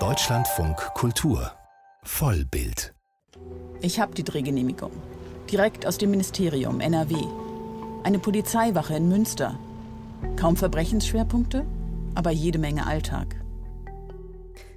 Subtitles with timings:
[0.00, 1.52] Deutschlandfunk Kultur
[2.02, 2.92] Vollbild.
[3.82, 4.90] Ich habe die Drehgenehmigung.
[5.48, 7.14] Direkt aus dem Ministerium NRW.
[8.02, 9.56] Eine Polizeiwache in Münster.
[10.34, 11.64] Kaum Verbrechensschwerpunkte,
[12.16, 13.36] aber jede Menge Alltag.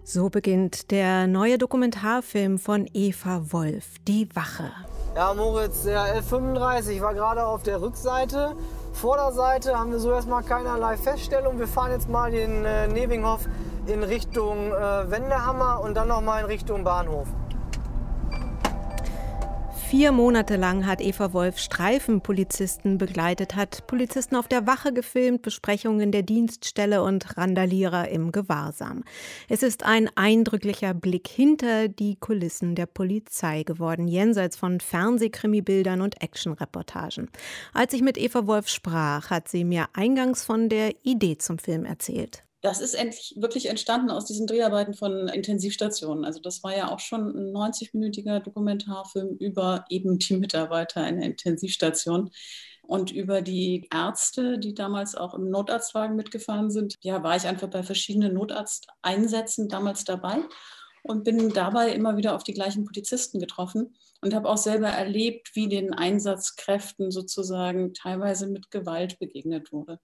[0.03, 4.71] So beginnt der neue Dokumentarfilm von Eva Wolf, Die Wache.
[5.15, 8.55] Ja, Moritz, der L35 war gerade auf der Rückseite.
[8.97, 11.59] Vorderseite haben wir so erstmal keinerlei Feststellung.
[11.59, 13.41] Wir fahren jetzt mal den äh, Nevinghof
[13.85, 17.27] in Richtung äh, Wendehammer und dann nochmal in Richtung Bahnhof.
[19.89, 26.11] Vier Monate lang hat Eva Wolf Streifenpolizisten begleitet, hat Polizisten auf der Wache gefilmt, Besprechungen
[26.11, 29.05] der Dienststelle und Randalierer im Gewahrsam.
[29.47, 36.21] Es ist ein eindrücklicher Blick hinter die Kulissen der Polizei geworden, jenseits von Fernsehkrimibildern und
[36.21, 37.29] Actionreportagen.
[37.73, 41.85] Als ich mit Eva Wolf sprach, hat sie mir eingangs von der Idee zum Film
[41.85, 42.43] erzählt.
[42.61, 46.25] Das ist endlich wirklich entstanden aus diesen Dreharbeiten von Intensivstationen.
[46.25, 52.31] Also das war ja auch schon ein 90-minütiger Dokumentarfilm über eben die Mitarbeiter einer Intensivstation
[52.81, 56.95] und über die Ärzte, die damals auch im Notarztwagen mitgefahren sind.
[57.01, 60.39] Ja, war ich einfach bei verschiedenen Notarzteinsätzen damals dabei
[61.03, 65.51] und bin dabei immer wieder auf die gleichen Polizisten getroffen und habe auch selber erlebt,
[65.53, 69.99] wie den Einsatzkräften sozusagen teilweise mit Gewalt begegnet wurde.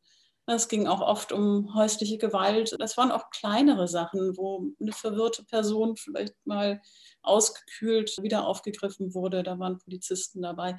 [0.45, 2.75] Es ging auch oft um häusliche Gewalt.
[2.77, 6.81] Das waren auch kleinere Sachen, wo eine verwirrte Person vielleicht mal
[7.21, 9.43] ausgekühlt wieder aufgegriffen wurde.
[9.43, 10.77] Da waren Polizisten dabei.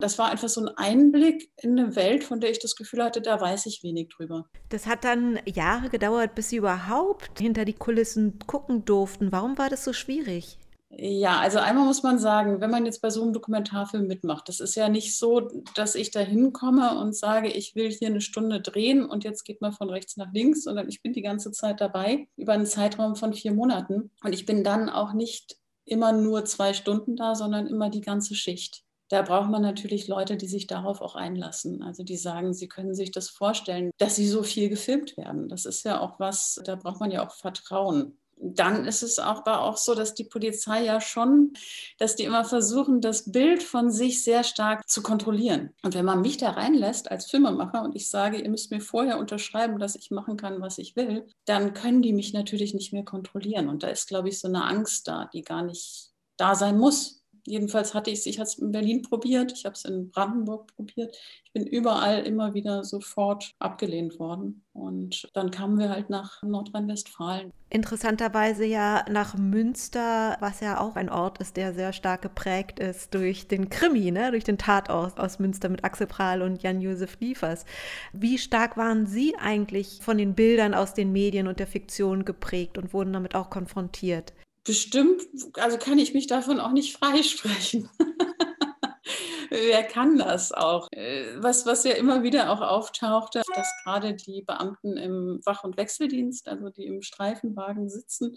[0.00, 3.22] Das war einfach so ein Einblick in eine Welt, von der ich das Gefühl hatte,
[3.22, 4.48] da weiß ich wenig drüber.
[4.68, 9.30] Das hat dann Jahre gedauert, bis Sie überhaupt hinter die Kulissen gucken durften.
[9.30, 10.58] Warum war das so schwierig?
[10.96, 14.60] Ja, also einmal muss man sagen, wenn man jetzt bei so einem Dokumentarfilm mitmacht, das
[14.60, 15.40] ist ja nicht so,
[15.74, 19.60] dass ich da hinkomme und sage, ich will hier eine Stunde drehen und jetzt geht
[19.60, 23.16] man von rechts nach links, sondern ich bin die ganze Zeit dabei, über einen Zeitraum
[23.16, 24.10] von vier Monaten.
[24.22, 28.34] Und ich bin dann auch nicht immer nur zwei Stunden da, sondern immer die ganze
[28.34, 28.84] Schicht.
[29.08, 31.82] Da braucht man natürlich Leute, die sich darauf auch einlassen.
[31.82, 35.48] Also die sagen, sie können sich das vorstellen, dass sie so viel gefilmt werden.
[35.48, 39.62] Das ist ja auch was, da braucht man ja auch Vertrauen dann ist es aber
[39.62, 41.52] auch so, dass die Polizei ja schon,
[41.98, 45.70] dass die immer versuchen, das Bild von sich sehr stark zu kontrollieren.
[45.82, 49.18] Und wenn man mich da reinlässt als Filmemacher und ich sage, ihr müsst mir vorher
[49.18, 53.04] unterschreiben, dass ich machen kann, was ich will, dann können die mich natürlich nicht mehr
[53.04, 53.68] kontrollieren.
[53.68, 57.23] Und da ist, glaube ich, so eine Angst da, die gar nicht da sein muss.
[57.46, 60.74] Jedenfalls hatte ich es, ich habe es in Berlin probiert, ich habe es in Brandenburg
[60.74, 61.14] probiert.
[61.44, 64.64] Ich bin überall immer wieder sofort abgelehnt worden.
[64.72, 67.52] Und dann kamen wir halt nach Nordrhein-Westfalen.
[67.68, 73.14] Interessanterweise ja nach Münster, was ja auch ein Ort ist, der sehr stark geprägt ist
[73.14, 74.30] durch den Krimi, ne?
[74.30, 77.66] durch den Tatort aus Münster mit Axel Prahl und Jan-Josef Liefers.
[78.12, 82.78] Wie stark waren Sie eigentlich von den Bildern aus den Medien und der Fiktion geprägt
[82.78, 84.32] und wurden damit auch konfrontiert?
[84.64, 85.22] Bestimmt,
[85.54, 87.88] also kann ich mich davon auch nicht freisprechen.
[89.50, 90.88] Wer kann das auch?
[90.90, 95.76] Äh, was, was ja immer wieder auch auftauchte, dass gerade die Beamten im Wach- und
[95.76, 98.36] Wechseldienst, also die im Streifenwagen sitzen,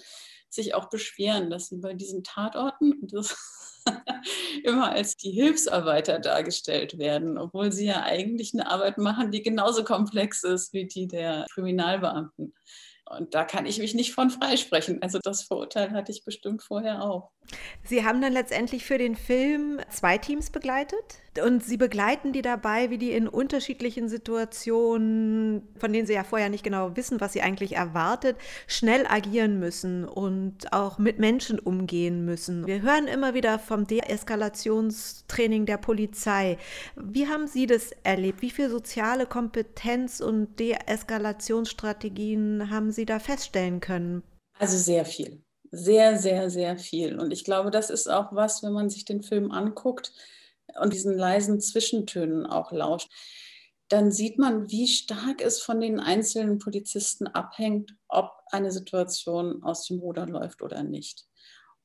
[0.49, 3.07] sich auch beschweren, dass sie bei diesen Tatorten
[4.63, 9.83] immer als die Hilfsarbeiter dargestellt werden, obwohl sie ja eigentlich eine Arbeit machen, die genauso
[9.83, 12.53] komplex ist wie die der Kriminalbeamten.
[13.09, 15.01] Und da kann ich mich nicht von freisprechen.
[15.01, 17.31] Also das Vorurteil hatte ich bestimmt vorher auch.
[17.83, 22.89] Sie haben dann letztendlich für den Film zwei Teams begleitet und Sie begleiten die dabei,
[22.89, 27.41] wie die in unterschiedlichen Situationen, von denen Sie ja vorher nicht genau wissen, was Sie
[27.41, 32.65] eigentlich erwartet, schnell agieren müssen und auch mit Menschen umgehen müssen.
[32.65, 36.57] Wir hören immer wieder vom Deeskalationstraining der Polizei.
[36.95, 38.41] Wie haben Sie das erlebt?
[38.41, 44.23] Wie viel soziale Kompetenz und Deeskalationsstrategien haben Sie da feststellen können?
[44.59, 45.41] Also sehr viel
[45.71, 47.19] sehr, sehr, sehr viel.
[47.19, 50.13] Und ich glaube, das ist auch was, wenn man sich den Film anguckt
[50.81, 53.11] und diesen leisen Zwischentönen auch lauscht,
[53.89, 59.87] dann sieht man, wie stark es von den einzelnen Polizisten abhängt, ob eine Situation aus
[59.87, 61.25] dem Ruder läuft oder nicht.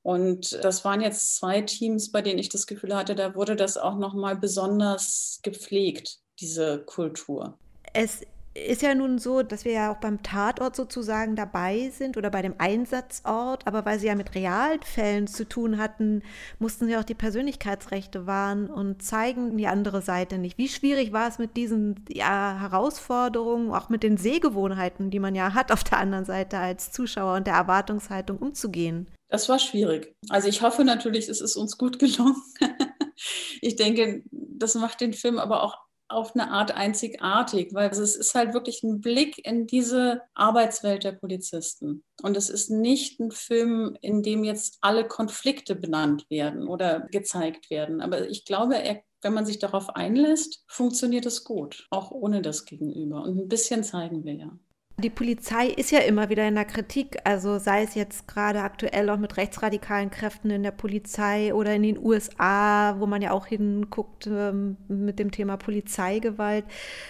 [0.02, 3.76] Und das waren jetzt zwei Teams, bei denen ich das Gefühl hatte, da wurde das
[3.76, 7.56] auch noch mal besonders gepflegt, diese Kultur.
[7.92, 8.22] Es
[8.54, 12.42] ist ja nun so, dass wir ja auch beim Tatort sozusagen dabei sind oder bei
[12.42, 16.22] dem Einsatzort, aber weil sie ja mit realen Fällen zu tun hatten,
[16.58, 20.58] mussten sie auch die Persönlichkeitsrechte wahren und zeigen die andere Seite nicht.
[20.58, 25.54] Wie schwierig war es mit diesen ja, Herausforderungen, auch mit den Sehgewohnheiten, die man ja
[25.54, 29.06] hat auf der anderen Seite als Zuschauer und der Erwartungshaltung umzugehen?
[29.28, 30.14] Das war schwierig.
[30.28, 32.36] Also ich hoffe natürlich, es ist uns gut gelungen.
[33.62, 35.78] ich denke, das macht den Film aber auch
[36.14, 41.12] auf eine Art einzigartig, weil es ist halt wirklich ein Blick in diese Arbeitswelt der
[41.12, 42.04] Polizisten.
[42.22, 47.70] Und es ist nicht ein Film, in dem jetzt alle Konflikte benannt werden oder gezeigt
[47.70, 48.00] werden.
[48.00, 52.64] Aber ich glaube, er wenn man sich darauf einlässt, funktioniert es gut, auch ohne das
[52.64, 53.22] Gegenüber.
[53.22, 54.58] Und ein bisschen zeigen wir ja.
[55.02, 59.10] Die Polizei ist ja immer wieder in der Kritik, also sei es jetzt gerade aktuell
[59.10, 63.46] auch mit rechtsradikalen Kräften in der Polizei oder in den USA, wo man ja auch
[63.46, 66.64] hinguckt ähm, mit dem Thema Polizeigewalt.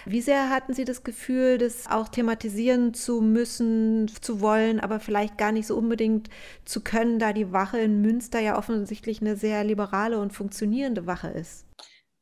[0.07, 5.37] Wie sehr hatten Sie das Gefühl, das auch thematisieren zu müssen, zu wollen, aber vielleicht
[5.37, 6.31] gar nicht so unbedingt
[6.65, 11.29] zu können, da die Wache in Münster ja offensichtlich eine sehr liberale und funktionierende Wache
[11.29, 11.67] ist?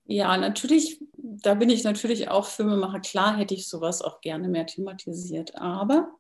[0.06, 1.00] Ja, natürlich,
[1.42, 3.00] da bin ich natürlich auch Filmemacher.
[3.00, 6.10] Klar hätte ich sowas auch gerne mehr thematisiert, aber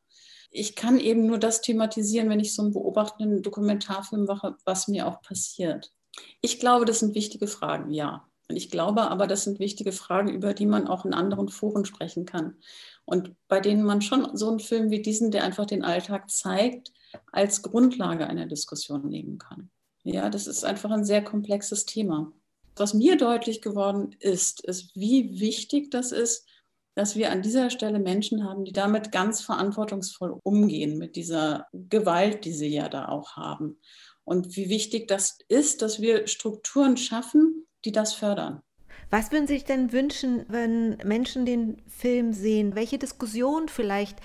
[0.50, 5.06] ich kann eben nur das thematisieren, wenn ich so einen beobachtenden Dokumentarfilm mache, was mir
[5.06, 5.92] auch passiert.
[6.40, 8.26] Ich glaube, das sind wichtige Fragen, ja.
[8.48, 11.84] Und ich glaube aber, das sind wichtige Fragen, über die man auch in anderen Foren
[11.84, 12.56] sprechen kann.
[13.04, 16.92] Und bei denen man schon so einen Film wie diesen, der einfach den Alltag zeigt,
[17.30, 19.70] als Grundlage einer Diskussion nehmen kann.
[20.02, 22.32] Ja, das ist einfach ein sehr komplexes Thema
[22.76, 26.46] was mir deutlich geworden ist, ist, wie wichtig das ist,
[26.94, 32.44] dass wir an dieser Stelle Menschen haben, die damit ganz verantwortungsvoll umgehen, mit dieser Gewalt,
[32.44, 33.78] die sie ja da auch haben.
[34.24, 38.62] Und wie wichtig das ist, dass wir Strukturen schaffen, die das fördern.
[39.10, 42.76] Was würden Sie sich denn wünschen, wenn Menschen den Film sehen?
[42.76, 44.18] Welche Diskussion vielleicht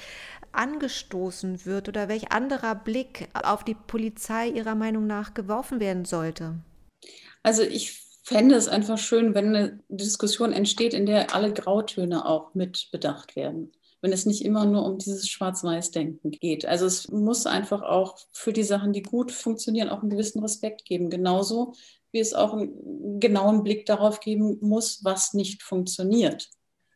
[0.51, 6.59] angestoßen wird oder welch anderer Blick auf die Polizei Ihrer Meinung nach geworfen werden sollte?
[7.41, 12.55] Also ich fände es einfach schön, wenn eine Diskussion entsteht, in der alle Grautöne auch
[12.55, 13.71] mit bedacht werden.
[14.01, 16.65] Wenn es nicht immer nur um dieses Schwarz-Weiß-Denken geht.
[16.65, 20.85] Also es muss einfach auch für die Sachen, die gut funktionieren, auch einen gewissen Respekt
[20.85, 21.11] geben.
[21.11, 21.73] Genauso
[22.11, 26.49] wie es auch einen genauen Blick darauf geben muss, was nicht funktioniert.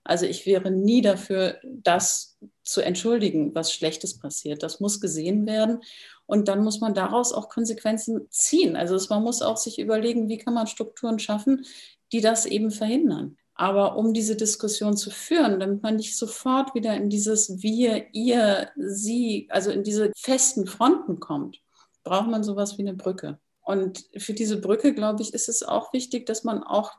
[0.10, 4.64] Also ich wäre nie dafür, das zu entschuldigen, was Schlechtes passiert.
[4.64, 5.84] Das muss gesehen werden.
[6.26, 8.76] Und dann muss man daraus auch Konsequenzen ziehen.
[8.76, 11.64] Also man muss auch sich überlegen, wie kann man Strukturen schaffen,
[12.12, 13.38] die das eben verhindern.
[13.54, 18.72] Aber um diese Diskussion zu führen, damit man nicht sofort wieder in dieses Wir, ihr,
[18.78, 21.62] sie, also in diese festen Fronten kommt,
[22.04, 23.38] braucht man sowas wie eine Brücke.
[23.62, 26.94] Und für diese Brücke, glaube ich, ist es auch wichtig, dass man auch